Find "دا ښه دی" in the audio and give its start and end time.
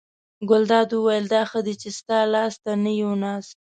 1.33-1.75